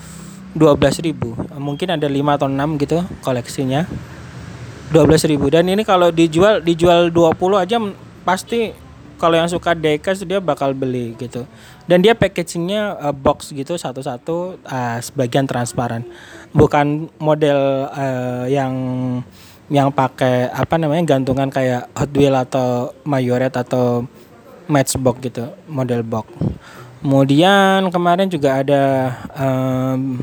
[0.56, 1.14] 12.000.
[1.58, 3.86] Mungkin ada 5 atau 6 gitu koleksinya.
[4.88, 7.76] 12.000 dan ini kalau dijual dijual 20 aja
[8.24, 8.72] pasti
[9.20, 11.44] kalau yang suka diecast dia bakal beli gitu
[11.84, 16.06] dan dia packagingnya uh, box gitu satu-satu uh, sebagian transparan
[16.56, 18.72] bukan model uh, yang
[19.68, 24.08] yang pakai apa namanya gantungan kayak Hot Wheel atau Mayoret atau
[24.68, 26.28] Matchbox gitu model box.
[27.04, 28.84] Kemudian kemarin juga ada
[29.36, 30.18] um,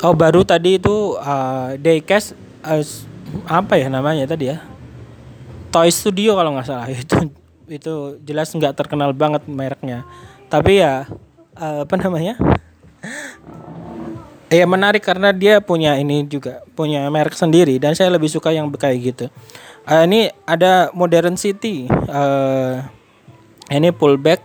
[0.00, 2.82] oh baru tadi itu uh, diecast uh,
[3.50, 4.62] apa ya namanya tadi ya?
[5.74, 6.88] Toy Studio kalau nggak salah.
[6.94, 7.30] Itu
[7.66, 10.06] itu jelas nggak terkenal banget mereknya.
[10.46, 11.02] Tapi ya
[11.58, 12.38] uh, apa namanya
[14.46, 18.70] ya menarik karena dia punya ini juga punya merek sendiri dan saya lebih suka yang
[18.70, 19.26] kayak gitu.
[19.86, 22.82] Uh, ini ada Modern City uh,
[23.70, 24.42] ini pullback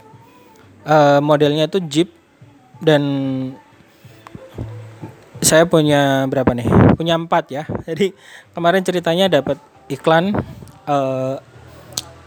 [0.86, 2.10] uh, modelnya itu Jeep
[2.82, 3.02] dan
[5.42, 6.70] saya punya berapa nih?
[6.98, 7.64] Punya empat ya.
[7.90, 8.14] Jadi
[8.54, 9.58] kemarin ceritanya dapat
[9.90, 10.38] iklan
[10.86, 11.38] uh,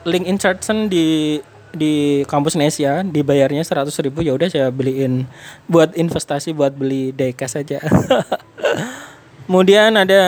[0.04, 1.38] link insertion di
[1.74, 5.26] di kampus Nesia dibayarnya seratus ribu ya udah saya beliin
[5.66, 7.78] buat investasi buat beli diecast saja
[9.46, 10.22] kemudian ada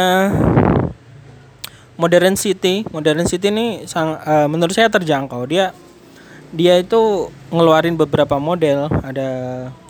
[1.97, 2.85] Modern City.
[2.93, 5.49] Modern City ini sang, uh, menurut saya terjangkau.
[5.49, 5.73] Dia
[6.53, 8.93] dia itu ngeluarin beberapa model.
[9.01, 9.29] Ada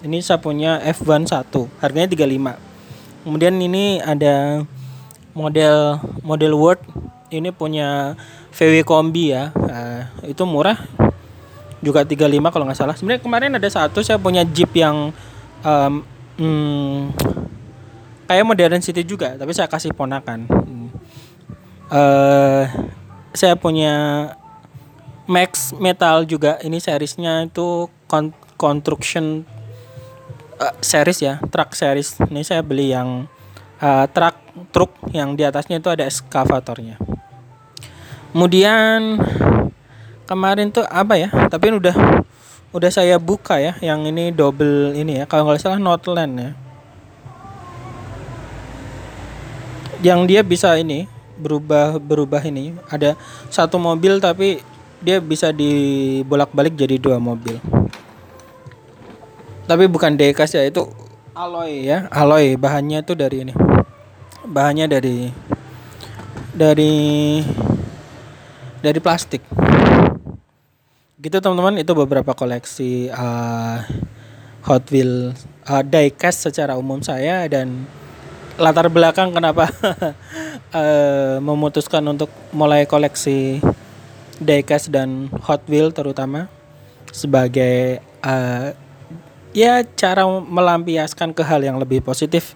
[0.06, 4.62] ini saya punya F1 1 harganya 35 kemudian ini ada
[5.34, 6.80] model model Word.
[7.26, 8.14] Ini punya
[8.54, 9.50] VW kombi ya.
[9.50, 10.78] Uh, itu murah
[11.86, 12.98] juga 35 kalau nggak salah.
[12.98, 15.14] Sebenarnya kemarin ada satu saya punya Jeep yang
[15.62, 15.92] um,
[16.34, 17.14] hmm,
[18.26, 20.50] kayak modern city juga tapi saya kasih ponakan.
[21.86, 22.66] Uh,
[23.30, 23.94] saya punya
[25.30, 26.58] Max Metal juga.
[26.58, 29.46] Ini seriesnya itu con construction
[30.58, 32.18] uh, series ya truck series.
[32.26, 33.30] Ini saya beli yang
[33.78, 34.34] uh, truck
[34.74, 36.96] truk yang di atasnya itu ada eskavatornya
[38.36, 39.16] kemudian
[40.26, 41.30] kemarin tuh apa ya?
[41.30, 41.96] Tapi udah
[42.74, 45.24] udah saya buka ya yang ini double ini ya.
[45.24, 46.50] Kalau nggak salah Northland ya.
[50.04, 51.08] Yang dia bisa ini
[51.38, 52.74] berubah berubah ini.
[52.90, 53.14] Ada
[53.48, 54.60] satu mobil tapi
[55.00, 57.56] dia bisa dibolak-balik jadi dua mobil.
[59.66, 60.84] Tapi bukan dekas ya itu
[61.32, 62.10] alloy ya.
[62.10, 63.54] Alloy bahannya tuh dari ini.
[64.46, 65.30] Bahannya dari
[66.54, 66.94] dari
[68.78, 69.42] dari plastik
[71.20, 71.80] gitu teman-teman.
[71.80, 73.80] Itu beberapa koleksi uh,
[74.68, 75.32] Hot Wheel
[75.68, 77.88] uh, diecast secara umum saya dan
[78.56, 79.68] latar belakang kenapa
[80.72, 83.60] uh, memutuskan untuk mulai koleksi
[84.40, 86.48] diecast dan Hot Wheel terutama
[87.12, 88.76] sebagai uh,
[89.56, 92.52] ya cara melampiaskan ke hal yang lebih positif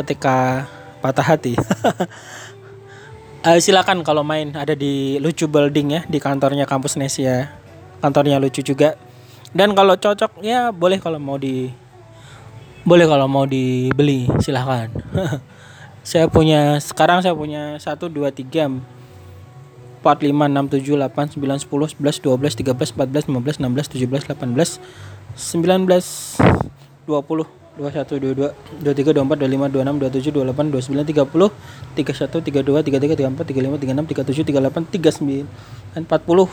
[0.00, 0.64] ketika
[1.04, 1.52] patah hati.
[3.44, 4.56] Uh, silakan kalau main.
[4.56, 7.67] Ada di lucu building ya di kantornya kampus Nesia
[8.00, 8.98] kantornya lucu juga.
[9.52, 11.72] Dan kalau cocok ya boleh kalau mau di
[12.84, 14.92] boleh kalau mau dibeli silahkan.
[16.08, 21.84] Saya punya sekarang saya punya satu dua tiga empat lima enam tujuh delapan sembilan sepuluh
[21.84, 24.80] sebelas dua belas tiga belas empat belas lima belas enam belas tujuh belas delapan belas
[25.36, 26.38] sembilan belas
[27.04, 27.44] dua puluh
[27.76, 28.48] dua satu dua dua
[28.80, 31.28] dua tiga dua empat dua lima dua enam dua tujuh dua delapan dua sembilan tiga
[31.28, 31.52] puluh
[31.92, 34.64] tiga satu tiga dua tiga tiga tiga empat tiga lima tiga enam tiga tujuh tiga
[34.64, 35.44] delapan tiga sembilan
[35.98, 36.48] empat puluh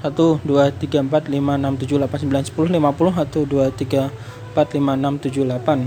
[0.00, 4.08] satu dua tiga empat lima enam tujuh delapan sembilan sepuluh lima puluh satu dua tiga
[4.52, 5.86] empat lima enam tujuh delapan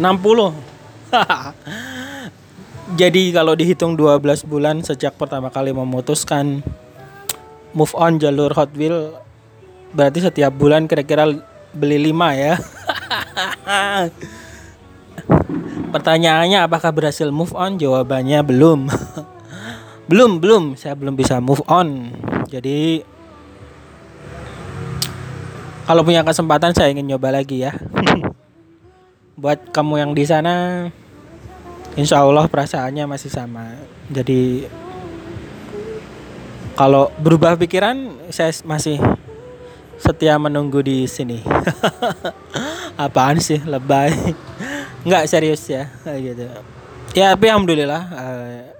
[0.00, 0.50] enam puluh
[3.00, 6.62] jadi kalau dihitung 12 bulan sejak pertama kali memutuskan
[7.76, 9.14] move on jalur Hot Wheel
[9.94, 11.30] berarti setiap bulan kira-kira
[11.76, 12.54] beli 5 ya
[15.96, 17.80] Pertanyaannya apakah berhasil move on?
[17.80, 18.80] Jawabannya belum.
[20.06, 20.74] belum, belum.
[20.74, 22.14] Saya belum bisa move on.
[22.50, 23.02] Jadi
[25.86, 27.74] kalau punya kesempatan saya ingin nyoba lagi ya.
[29.40, 30.86] Buat kamu yang di sana
[31.96, 33.72] Insya Allah perasaannya masih sama.
[34.12, 34.68] Jadi
[36.76, 39.00] kalau berubah pikiran saya masih
[39.96, 41.40] setia menunggu di sini.
[43.00, 44.12] Apaan sih lebay?
[45.08, 46.44] Nggak serius ya gitu.
[47.16, 48.75] Ya tapi alhamdulillah uh,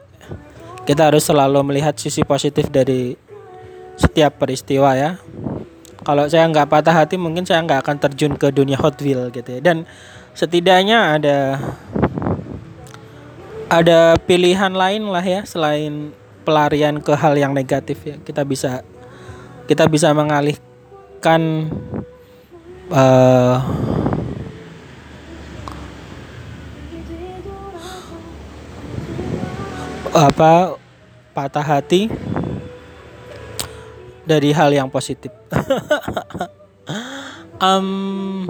[0.87, 3.19] kita harus selalu melihat sisi positif dari
[3.99, 5.19] setiap peristiwa ya.
[6.07, 9.59] Kalau saya nggak patah hati mungkin saya nggak akan terjun ke dunia Hot Wheel gitu
[9.59, 9.61] ya.
[9.61, 9.83] Dan
[10.39, 11.39] setidaknya ada
[13.67, 16.15] ada pilihan lain lah ya selain
[16.47, 18.87] pelarian ke hal yang negatif ya kita bisa
[19.67, 21.67] kita bisa mengalihkan
[22.95, 23.59] uh,
[30.17, 30.81] apa
[31.37, 32.09] patah hati
[34.25, 35.29] dari hal yang positif.
[37.61, 38.49] um,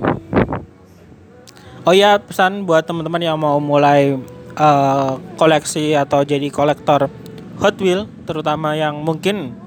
[1.82, 4.14] oh ya pesan buat teman-teman yang mau mulai
[4.54, 7.10] uh, koleksi atau jadi kolektor
[7.58, 9.58] Hot Wheel terutama yang mungkin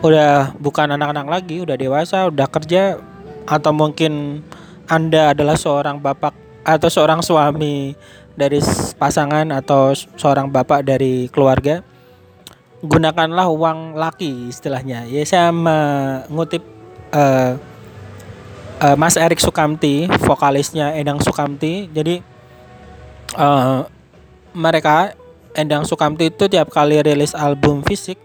[0.00, 2.98] udah bukan anak-anak lagi, udah dewasa, udah kerja
[3.46, 4.42] atau mungkin
[4.90, 7.96] Anda adalah seorang bapak atau seorang suami
[8.38, 8.62] dari
[8.96, 11.82] pasangan atau seorang bapak dari keluarga
[12.80, 15.04] gunakanlah uang laki istilahnya.
[15.04, 16.64] Ya saya mengutip
[17.12, 17.60] uh,
[18.80, 21.92] uh, Mas Erik Sukamti vokalisnya Endang Sukamti.
[21.92, 22.24] Jadi
[23.36, 23.84] uh,
[24.56, 25.12] mereka
[25.52, 28.16] Endang Sukamti itu tiap kali rilis album fisik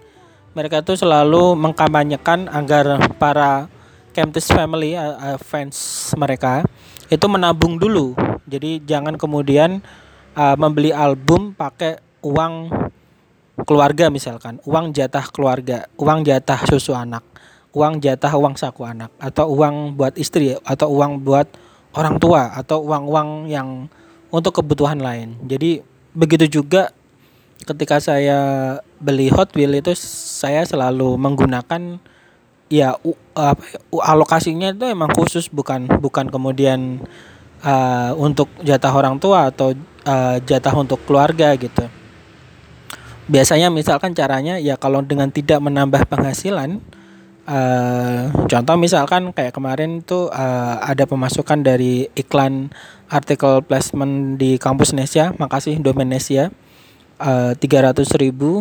[0.56, 3.68] mereka tuh selalu mengkampanyekan agar para
[4.16, 5.76] Kemptis family uh, fans
[6.16, 6.64] mereka
[7.12, 8.18] itu menabung dulu.
[8.46, 9.82] Jadi jangan kemudian
[10.38, 12.70] uh, membeli album pakai uang
[13.66, 14.62] keluarga misalkan.
[14.66, 17.24] Uang jatah keluarga uang jatah susu anak
[17.76, 21.46] uang jatah uang saku anak atau uang buat istri atau uang buat
[21.92, 23.92] orang tua atau uang-uang yang
[24.32, 25.36] untuk kebutuhan lain.
[25.44, 25.84] Jadi
[26.16, 26.96] begitu juga
[27.68, 28.40] ketika saya
[29.04, 32.00] beli Hot Wheel itu saya selalu menggunakan
[32.72, 33.62] ya u, apa
[33.94, 37.04] u, alokasinya itu emang khusus bukan bukan kemudian
[37.62, 39.74] uh, untuk jatah orang tua atau
[40.06, 41.86] uh, jatah untuk keluarga gitu.
[43.26, 46.78] Biasanya misalkan caranya ya kalau dengan tidak menambah penghasilan
[47.50, 52.70] uh, contoh misalkan kayak kemarin tuh uh, ada pemasukan dari iklan
[53.10, 56.50] artikel placement di kampus Nesia, makasih domain Nesia
[57.64, 58.60] tiga ratus ribu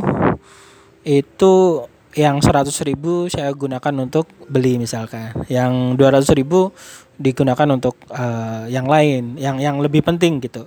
[1.02, 1.82] itu
[2.14, 5.34] yang seratus ribu saya gunakan untuk beli misalkan.
[5.50, 6.70] Yang dua ratus ribu
[7.18, 10.66] digunakan untuk uh, yang lain yang yang lebih penting gitu.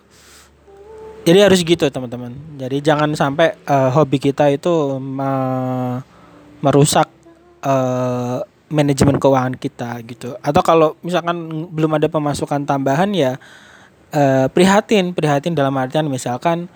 [1.27, 2.31] Jadi harus gitu teman-teman.
[2.55, 5.31] Jadi jangan sampai uh, hobi kita itu me
[6.63, 7.07] merusak
[7.63, 10.35] uh, manajemen keuangan kita gitu.
[10.39, 13.39] Atau kalau misalkan belum ada pemasukan tambahan ya
[14.11, 16.71] uh, prihatin prihatin dalam artian misalkan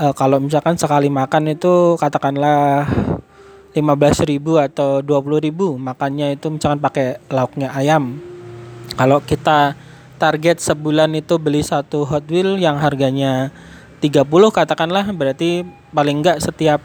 [0.00, 2.88] uh, kalau misalkan sekali makan itu katakanlah
[3.70, 8.18] 15.000 atau 20.000 makannya itu misalkan pakai lauknya ayam.
[8.98, 9.78] Kalau kita
[10.18, 13.54] target sebulan itu beli satu Hot Wheel yang harganya
[14.02, 15.62] 30 katakanlah berarti
[15.94, 16.82] paling enggak setiap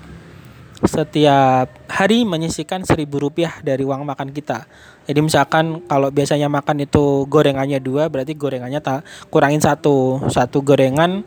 [0.83, 4.67] setiap hari menyisikan seribu rupiah dari uang makan kita.
[5.07, 11.23] Jadi misalkan kalau biasanya makan itu gorengannya dua, berarti gorengannya tak kurangin satu, satu gorengan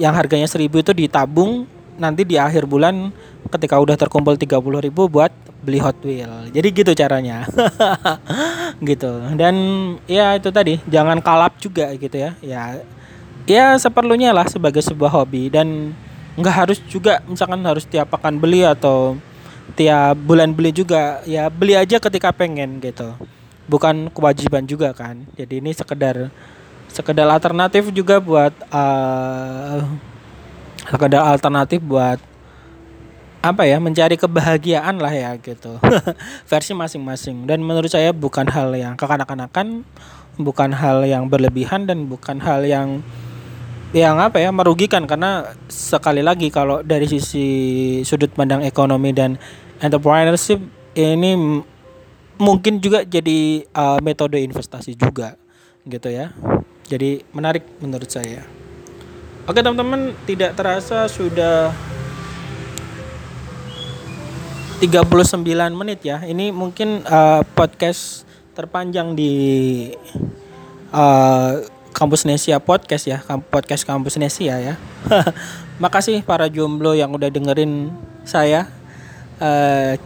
[0.00, 1.66] yang harganya 1000 itu ditabung
[1.98, 3.10] nanti di akhir bulan
[3.48, 5.32] ketika udah terkumpul 30 ribu buat
[5.64, 7.44] beli Hot Wheel jadi gitu caranya.
[8.88, 9.10] Gitu.
[9.34, 9.54] Dan
[10.06, 12.30] ya itu tadi jangan kalap juga gitu ya.
[12.38, 12.78] Ya
[13.48, 15.50] ya seperlunya lah sebagai sebuah hobi.
[15.50, 15.98] Dan
[16.38, 19.18] nggak harus juga misalkan harus tiap pekan beli atau
[19.74, 21.26] tiap bulan beli juga.
[21.26, 23.18] Ya beli aja ketika pengen gitu.
[23.66, 25.26] Bukan kewajiban juga kan.
[25.34, 26.30] Jadi ini sekedar
[26.88, 29.84] sekedar alternatif juga buat uh,
[30.88, 32.16] sekedar alternatif buat
[33.38, 35.78] apa ya mencari kebahagiaan lah ya gitu.
[36.50, 37.46] Versi masing-masing.
[37.46, 39.86] Dan menurut saya bukan hal yang kekanak-kanakan
[40.38, 43.02] bukan hal yang berlebihan dan bukan hal yang
[43.94, 45.06] yang apa ya merugikan.
[45.06, 47.46] Karena sekali lagi kalau dari sisi
[48.02, 49.38] sudut pandang ekonomi dan
[49.78, 50.58] entrepreneurship
[50.98, 51.62] ini
[52.38, 55.38] mungkin juga jadi uh, metode investasi juga
[55.86, 56.34] gitu ya.
[56.88, 58.42] Jadi menarik menurut saya.
[59.48, 61.72] Oke teman-teman, tidak terasa sudah
[64.78, 65.42] 39
[65.74, 66.22] menit ya.
[66.22, 68.22] Ini mungkin uh, podcast
[68.54, 69.34] terpanjang di
[70.94, 73.18] uh, Kampus Nesia Podcast ya,
[73.50, 74.74] podcast Kampus Nesia ya.
[75.82, 77.90] Makasih para jomblo yang udah dengerin
[78.22, 78.70] saya.
[79.42, 79.98] Uh,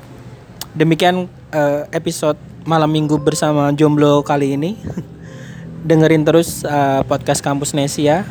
[0.73, 4.81] demikian uh, episode malam minggu bersama jomblo kali ini.
[5.89, 8.25] dengerin terus uh, podcast Kampus Nesia.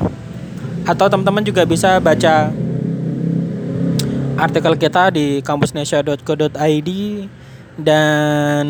[0.89, 2.49] Atau teman-teman juga bisa baca
[4.41, 6.89] artikel kita di kampusnesia.co.id
[7.77, 8.65] dan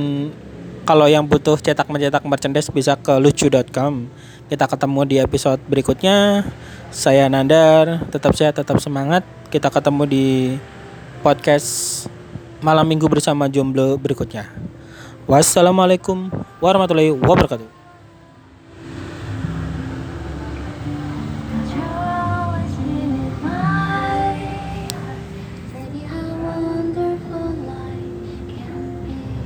[0.84, 4.12] kalau yang butuh cetak mencetak merchandise bisa ke lucu.com.
[4.52, 6.44] Kita ketemu di episode berikutnya.
[6.92, 9.24] Saya Nandar, tetap sehat, tetap semangat.
[9.48, 10.28] Kita ketemu di
[11.24, 12.04] podcast
[12.60, 14.52] malam minggu bersama jomblo berikutnya.
[15.24, 16.28] Wassalamualaikum
[16.60, 17.81] warahmatullahi wabarakatuh.